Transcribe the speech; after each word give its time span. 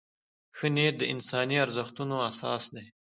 ښه 0.57 0.67
نیت 0.75 0.95
د 0.99 1.03
انساني 1.13 1.57
ارزښتونو 1.65 2.15
اساس 2.29 2.63
دی. 2.75 2.85